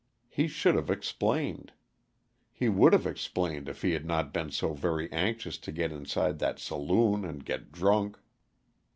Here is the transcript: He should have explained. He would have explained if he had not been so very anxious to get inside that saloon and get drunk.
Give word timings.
He 0.29 0.47
should 0.47 0.73
have 0.73 0.89
explained. 0.89 1.73
He 2.51 2.69
would 2.69 2.91
have 2.91 3.05
explained 3.05 3.69
if 3.69 3.83
he 3.83 3.91
had 3.91 4.03
not 4.03 4.33
been 4.33 4.49
so 4.49 4.73
very 4.73 5.07
anxious 5.11 5.59
to 5.59 5.71
get 5.71 5.91
inside 5.91 6.39
that 6.39 6.57
saloon 6.57 7.23
and 7.23 7.45
get 7.45 7.71
drunk. 7.71 8.17